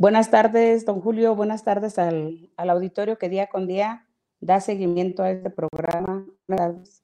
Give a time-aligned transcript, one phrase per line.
[0.00, 1.34] Buenas tardes, don Julio.
[1.34, 4.06] Buenas tardes al, al auditorio que día con día
[4.38, 6.24] da seguimiento a este programa.
[6.46, 7.02] Tardes.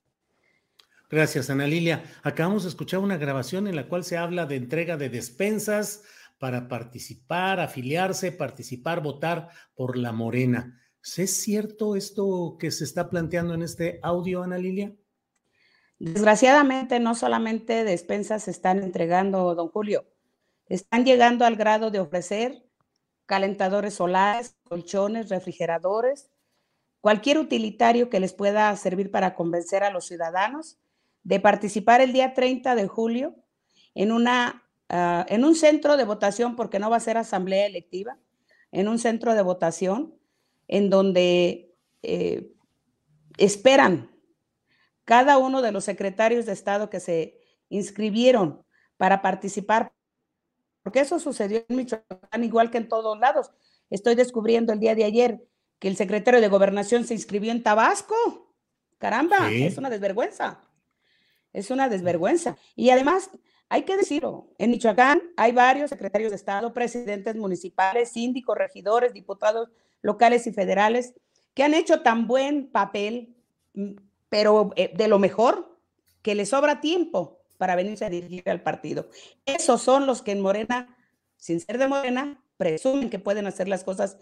[1.11, 2.05] Gracias, Ana Lilia.
[2.23, 6.05] Acabamos de escuchar una grabación en la cual se habla de entrega de despensas
[6.39, 10.81] para participar, afiliarse, participar, votar por la Morena.
[11.17, 14.95] ¿Es cierto esto que se está planteando en este audio, Ana Lilia?
[15.99, 20.07] Desgraciadamente, no solamente despensas se están entregando, don Julio,
[20.69, 22.65] están llegando al grado de ofrecer
[23.27, 26.31] calentadores solares, colchones, refrigeradores,
[27.01, 30.79] cualquier utilitario que les pueda servir para convencer a los ciudadanos
[31.23, 33.35] de participar el día 30 de julio
[33.95, 38.19] en, una, uh, en un centro de votación, porque no va a ser asamblea electiva,
[38.73, 40.15] en un centro de votación
[40.67, 42.53] en donde eh,
[43.39, 44.11] esperan
[45.05, 48.65] cada uno de los secretarios de Estado que se inscribieron
[48.97, 49.93] para participar
[50.85, 53.51] porque eso sucedió en Michoacán igual que en todos lados.
[53.89, 55.43] Estoy descubriendo el día de ayer
[55.79, 58.15] que el secretario de Gobernación se inscribió en Tabasco.
[58.99, 59.65] Caramba, sí.
[59.65, 60.61] es una desvergüenza.
[61.55, 62.59] Es una desvergüenza.
[62.77, 63.31] Y además,
[63.71, 69.71] hay que decirlo, en Michoacán hay varios secretarios de Estado, presidentes municipales, síndicos, regidores, diputados
[70.03, 71.15] locales y federales
[71.55, 73.35] que han hecho tan buen papel,
[74.29, 75.79] pero eh, de lo mejor,
[76.21, 79.09] que les sobra tiempo para venirse a dirigir al partido.
[79.47, 80.97] Esos son los que en Morena,
[81.37, 84.19] sin ser de Morena, presumen que pueden hacer las cosas.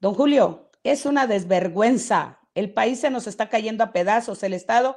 [0.00, 2.40] Don Julio, es una desvergüenza.
[2.54, 4.96] El país se nos está cayendo a pedazos, el Estado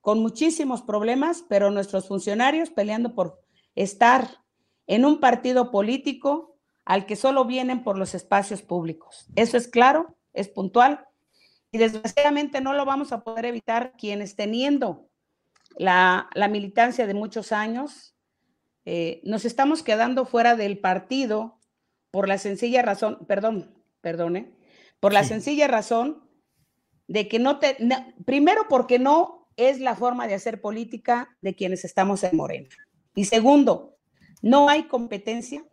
[0.00, 3.42] con muchísimos problemas, pero nuestros funcionarios peleando por
[3.74, 4.42] estar
[4.86, 9.26] en un partido político al que solo vienen por los espacios públicos.
[9.36, 11.06] Eso es claro, es puntual
[11.70, 15.07] y desgraciadamente no lo vamos a poder evitar quienes teniendo
[15.78, 18.16] la, la militancia de muchos años,
[18.84, 21.58] eh, nos estamos quedando fuera del partido
[22.10, 24.54] por la sencilla razón, perdón, perdone,
[24.98, 25.30] por la sí.
[25.30, 26.28] sencilla razón
[27.06, 27.96] de que no te, no,
[28.26, 32.68] primero porque no es la forma de hacer política de quienes estamos en Morena.
[33.14, 33.96] Y segundo,
[34.42, 35.64] no hay competencia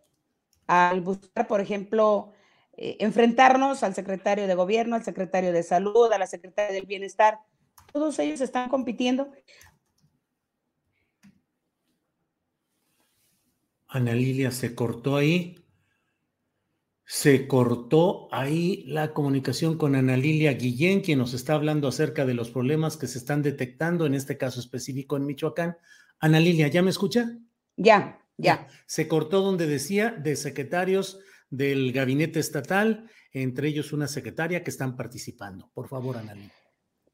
[0.67, 2.31] al buscar, por ejemplo,
[2.77, 7.39] eh, enfrentarnos al secretario de gobierno, al secretario de salud, a la secretaria del bienestar.
[7.93, 9.31] Todos ellos están compitiendo
[13.95, 15.65] Ana Lilia, se cortó ahí.
[17.05, 22.33] Se cortó ahí la comunicación con Ana Lilia Guillén, quien nos está hablando acerca de
[22.33, 25.77] los problemas que se están detectando, en este caso específico en Michoacán.
[26.19, 27.37] Ana Lilia, ¿ya me escucha?
[27.77, 28.67] Ya, ya.
[28.85, 31.19] Se cortó donde decía de secretarios
[31.49, 35.71] del gabinete estatal, entre ellos una secretaria que están participando.
[35.73, 36.53] Por favor, Ana Lilia.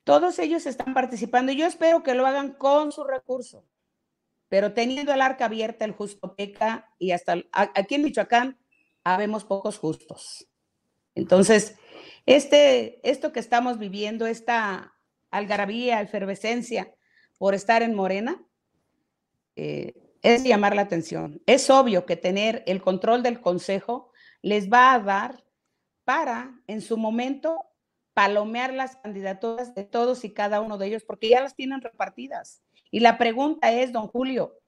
[0.03, 3.67] Todos ellos están participando y yo espero que lo hagan con su recurso
[4.51, 8.59] pero teniendo el arca abierta, el justo peca y hasta aquí en Michoacán
[9.01, 10.45] habemos pocos justos.
[11.15, 11.77] Entonces,
[12.25, 14.93] este, esto que estamos viviendo, esta
[15.29, 16.93] algarabía, efervescencia
[17.37, 18.43] por estar en Morena,
[19.55, 21.41] eh, es llamar la atención.
[21.45, 24.11] Es obvio que tener el control del Consejo
[24.41, 25.45] les va a dar
[26.03, 27.57] para, en su momento,
[28.13, 32.61] palomear las candidaturas de todos y cada uno de ellos, porque ya las tienen repartidas.
[32.91, 34.59] Y la pregunta es, don Julio,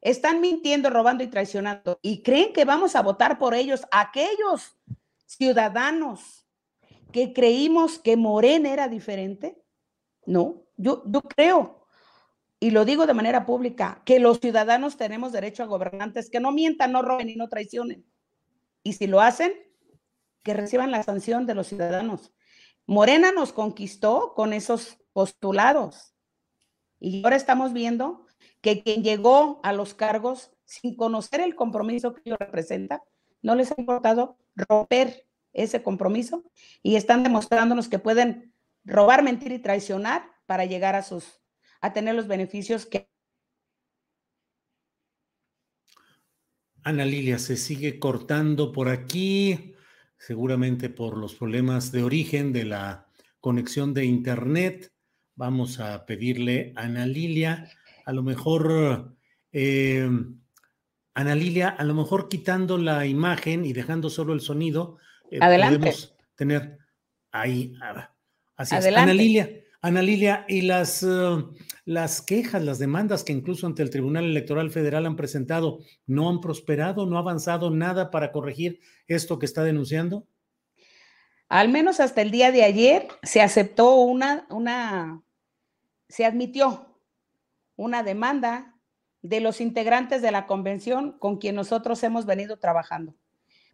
[0.00, 4.76] están mintiendo, robando y traicionando y creen que vamos a votar por ellos, aquellos
[5.26, 6.46] ciudadanos
[7.12, 9.62] que creímos que Morena era diferente?
[10.24, 11.86] No, yo, yo creo.
[12.58, 16.52] y lo digo de manera pública, que los ciudadanos tenemos derecho a gobernantes que no
[16.52, 18.04] mientan, no roben y no traicionen.
[18.82, 19.52] Y si lo hacen,
[20.42, 22.32] que reciban la sanción de los ciudadanos.
[22.86, 26.15] Morena nos conquistó con esos postulados.
[26.98, 28.26] Y ahora estamos viendo
[28.60, 33.00] que quien llegó a los cargos sin conocer el compromiso que ellos representan,
[33.42, 36.44] no les ha importado romper ese compromiso
[36.82, 38.52] y están demostrándonos que pueden
[38.84, 41.40] robar, mentir y traicionar para llegar a sus
[41.80, 43.08] a tener los beneficios que
[46.82, 49.74] Ana Lilia se sigue cortando por aquí,
[50.18, 53.08] seguramente por los problemas de origen de la
[53.40, 54.92] conexión de internet.
[55.36, 57.68] Vamos a pedirle a Ana Lilia,
[58.06, 59.14] a lo mejor,
[59.52, 60.08] eh,
[61.12, 64.96] Ana Lilia, a lo mejor quitando la imagen y dejando solo el sonido,
[65.30, 65.78] eh, Adelante.
[65.78, 66.78] podemos tener
[67.32, 67.74] ahí.
[68.56, 68.86] Así es.
[68.86, 69.50] Ana Lilia,
[69.82, 71.44] Ana Lilia, y las, eh,
[71.84, 76.40] las quejas, las demandas que incluso ante el Tribunal Electoral Federal han presentado, ¿no han
[76.40, 80.26] prosperado, no ha avanzado nada para corregir esto que está denunciando?
[81.50, 85.22] Al menos hasta el día de ayer se aceptó una, una,
[86.08, 86.98] se admitió
[87.76, 88.74] una demanda
[89.22, 93.14] de los integrantes de la convención con quien nosotros hemos venido trabajando,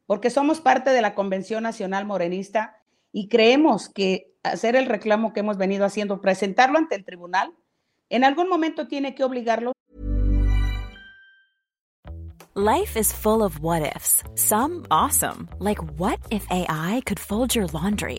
[0.07, 2.79] porque somos parte de la Convención Nacional Morenista
[3.13, 7.53] y creemos que hacer el reclamo que hemos venido haciendo, presentarlo ante el tribunal,
[8.09, 9.73] en algún momento tiene que obligarlo.
[12.55, 14.23] Life is full of what ifs.
[14.35, 18.19] Some awesome, like what if AI could fold your laundry?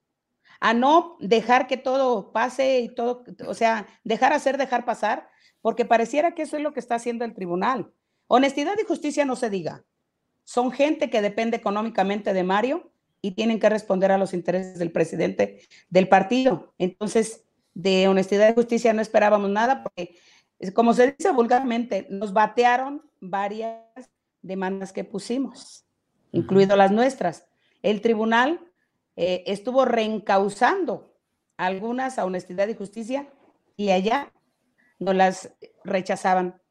[0.61, 5.27] A no dejar que todo pase y todo, o sea, dejar hacer, dejar pasar,
[5.59, 7.91] porque pareciera que eso es lo que está haciendo el tribunal.
[8.27, 9.83] Honestidad y justicia no se diga.
[10.43, 12.91] Son gente que depende económicamente de Mario
[13.21, 16.73] y tienen que responder a los intereses del presidente del partido.
[16.77, 17.43] Entonces,
[17.73, 20.15] de honestidad y justicia no esperábamos nada porque,
[20.75, 23.81] como se dice vulgarmente, nos batearon varias
[24.43, 25.85] demandas que pusimos,
[26.31, 27.47] incluido las nuestras.
[27.81, 28.70] El tribunal
[29.15, 31.13] eh, estuvo reencausando
[31.57, 33.31] algunas a honestidad y justicia
[33.75, 34.31] y allá
[34.99, 35.53] no las
[35.83, 36.61] rechazaban.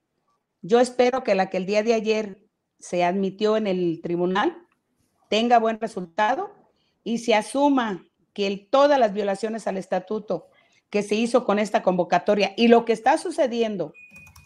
[0.63, 2.47] Yo espero que la que el día de ayer
[2.79, 4.67] se admitió en el tribunal
[5.29, 6.53] tenga buen resultado
[7.05, 10.49] y se asuma que todas las violaciones al estatuto
[10.91, 13.93] que se hizo con esta convocatoria y lo que está sucediendo,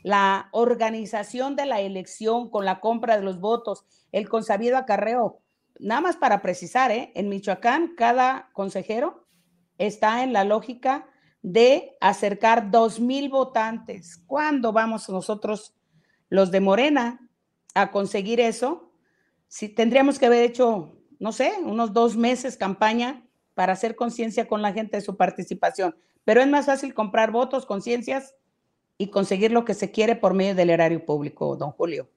[0.03, 5.41] la organización de la elección con la compra de los votos, el consabido acarreo,
[5.79, 7.13] nada más para precisar, ¿eh?
[7.15, 9.27] en Michoacán cada consejero
[9.79, 11.09] está en la lógica
[11.43, 14.17] de acercar dos mil votantes.
[14.27, 15.75] ¿Cuándo vamos nosotros,
[16.29, 17.29] los de Morena,
[17.75, 18.93] a conseguir eso?
[19.49, 24.63] Si tendríamos que haber hecho, no sé, unos dos meses campaña para hacer conciencia con
[24.63, 25.97] la gente de su participación.
[26.25, 28.35] Pero es más fácil comprar votos, conciencias
[28.97, 32.09] y conseguir lo que se quiere por medio del erario público, don Julio.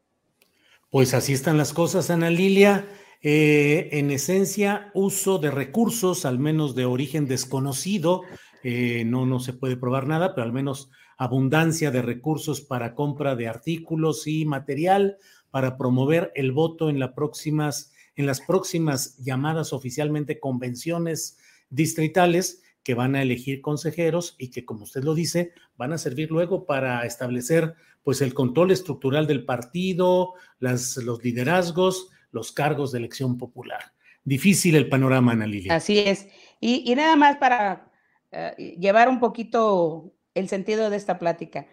[0.90, 2.88] Pues así están las cosas, Ana Lilia.
[3.22, 8.22] Eh, en esencia, uso de recursos, al menos de origen desconocido,
[8.64, 13.36] eh, no, no se puede probar nada, pero al menos abundancia de recursos para compra
[13.36, 15.18] de artículos y material
[15.50, 21.38] para promover el voto en, próximas, en las próximas llamadas oficialmente convenciones
[21.70, 26.32] distritales que van a elegir consejeros y que, como usted lo dice, van a servir
[26.32, 33.00] luego para establecer pues el control estructural del partido, las, los liderazgos, los cargos de
[33.00, 33.94] elección popular.
[34.24, 35.76] Difícil el panorama, Ana Lilia.
[35.76, 36.28] Así es.
[36.60, 37.92] Y, nada más para
[38.32, 41.68] eh, llevar un poquito el sentido de esta plática.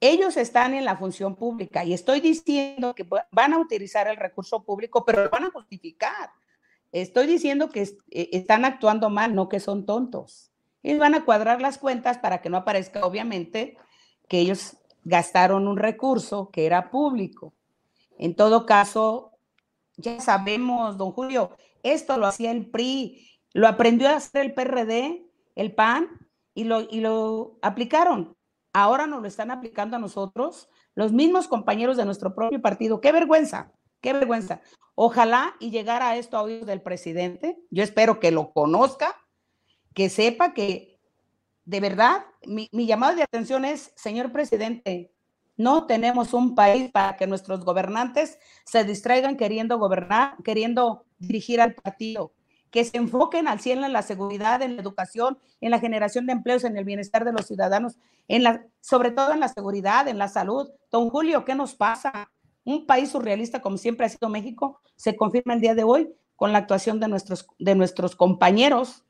[0.00, 4.64] Ellos están en la función pública y estoy diciendo que van a utilizar el recurso
[4.64, 6.30] público, pero lo van a justificar.
[6.90, 10.50] Estoy diciendo que eh, están actuando mal, no que son tontos.
[10.82, 13.76] Ellos van a cuadrar las cuentas para que no aparezca, obviamente,
[14.28, 17.54] que ellos gastaron un recurso que era público.
[18.22, 19.32] En todo caso,
[19.96, 25.26] ya sabemos, don Julio, esto lo hacía el PRI, lo aprendió a hacer el PRD,
[25.56, 26.08] el PAN,
[26.54, 28.36] y lo, y lo aplicaron.
[28.72, 33.00] Ahora nos lo están aplicando a nosotros, los mismos compañeros de nuestro propio partido.
[33.00, 33.72] ¡Qué vergüenza!
[34.00, 34.60] ¡Qué vergüenza!
[34.94, 37.58] Ojalá y llegara esto a oídos del presidente.
[37.70, 39.16] Yo espero que lo conozca,
[39.94, 41.00] que sepa que
[41.64, 45.12] de verdad mi, mi llamado de atención es, señor presidente,
[45.62, 51.74] no tenemos un país para que nuestros gobernantes se distraigan queriendo gobernar, queriendo dirigir al
[51.74, 52.32] partido
[52.72, 56.32] que se enfoquen al cielo en la seguridad, en la educación, en la generación de
[56.32, 60.16] empleos, en el bienestar de los ciudadanos, en la, sobre todo en la seguridad, en
[60.16, 60.70] la salud.
[60.90, 62.30] Don Julio, ¿qué nos pasa?
[62.64, 66.52] Un país surrealista como siempre ha sido México se confirma el día de hoy con
[66.52, 67.08] la actuación de
[67.74, 69.04] nuestros, compañeros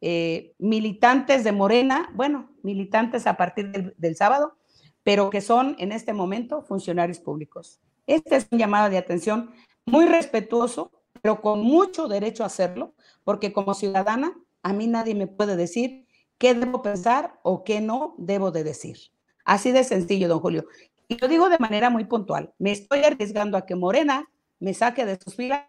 [0.00, 4.56] eh, militantes de Morena, bueno, militantes a partir del sábado,
[5.04, 7.80] pero que son en este momento funcionarios públicos.
[8.06, 9.50] Este es un llamado de atención
[9.86, 10.90] muy respetuoso
[11.24, 12.92] pero con mucho derecho a hacerlo,
[13.24, 16.06] porque como ciudadana, a mí nadie me puede decir
[16.36, 18.98] qué debo pensar o qué no debo de decir.
[19.42, 20.66] Así de sencillo, don Julio.
[21.08, 22.52] Y lo digo de manera muy puntual.
[22.58, 24.28] Me estoy arriesgando a que Morena
[24.60, 25.64] me saque de sus filas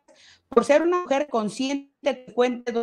[0.49, 2.73] por ser una mujer consciente que cuente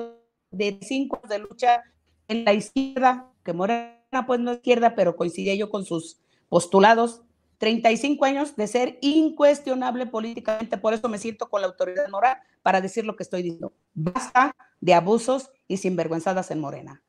[0.51, 1.83] de cinco de lucha
[2.27, 6.22] en la izquierda, que Morena pues no es izquierda, pero coincidía yo con sus
[6.53, 7.23] postulados
[7.57, 12.83] 35 años de ser incuestionable políticamente, por eso me siento con la autoridad moral para
[12.83, 13.73] decir lo que estoy diciendo.
[13.95, 17.03] Basta de abusos y sinvergüenzadas en Morena.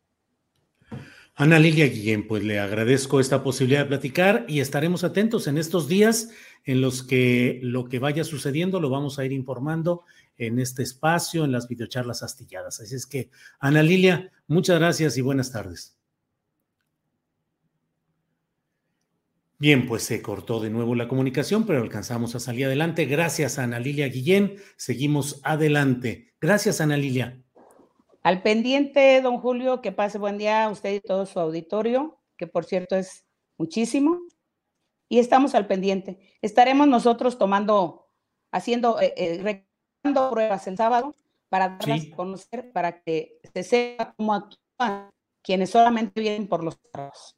[1.36, 5.90] Ana Lilia Guillén, pues le agradezco esta posibilidad de platicar y estaremos atentos en estos
[5.90, 6.30] días
[6.64, 10.06] en los que lo que vaya sucediendo lo vamos a ir informando
[10.38, 12.80] en este espacio, en las videocharlas astilladas.
[12.80, 15.98] Así es que, Ana Lilia, muchas gracias y buenas tardes.
[19.64, 23.06] Bien, pues se cortó de nuevo la comunicación, pero alcanzamos a salir adelante.
[23.06, 24.58] Gracias a Ana Lilia Guillén.
[24.76, 26.34] Seguimos adelante.
[26.42, 27.42] Gracias, Ana Lilia.
[28.24, 32.46] Al pendiente, don Julio, que pase buen día a usted y todo su auditorio, que
[32.46, 33.24] por cierto es
[33.58, 34.20] muchísimo.
[35.08, 36.20] Y estamos al pendiente.
[36.42, 38.10] Estaremos nosotros tomando,
[38.52, 39.66] haciendo, eh, eh
[40.30, 41.16] pruebas el sábado
[41.48, 45.10] para darlas a conocer, para que se sepa cómo actúan
[45.42, 47.38] quienes solamente vienen por los trabajos.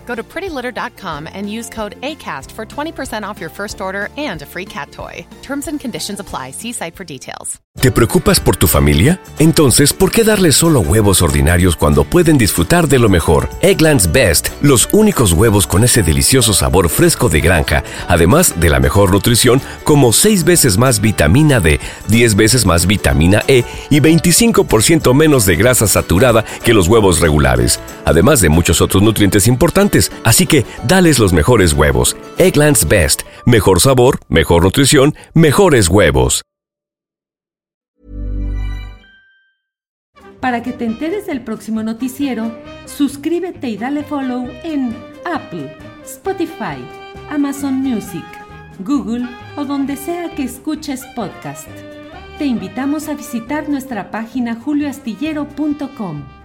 [0.11, 4.45] Go to prettylitter.com and use code ACAST for 20% off your first order and a
[4.45, 5.25] free cat toy.
[5.41, 6.51] Terms and conditions apply.
[6.51, 7.61] See site for details.
[7.79, 9.21] ¿Te preocupas por tu familia?
[9.39, 13.49] Entonces, ¿por qué darles solo huevos ordinarios cuando pueden disfrutar de lo mejor?
[13.61, 18.81] Eggland's Best, los únicos huevos con ese delicioso sabor fresco de granja, además de la
[18.81, 25.13] mejor nutrición, como 6 veces más vitamina D, 10 veces más vitamina E y 25%
[25.15, 30.00] menos de grasa saturada que los huevos regulares, además de muchos otros nutrientes importantes.
[30.23, 32.15] Así que, dales los mejores huevos.
[32.37, 36.43] Eggland's Best, mejor sabor, mejor nutrición, mejores huevos.
[40.41, 42.51] Para que te enteres del próximo noticiero,
[42.85, 46.83] suscríbete y dale follow en Apple, Spotify,
[47.29, 48.25] Amazon Music,
[48.79, 51.69] Google o donde sea que escuches podcast.
[52.39, 56.40] Te invitamos a visitar nuestra página julioastillero.com.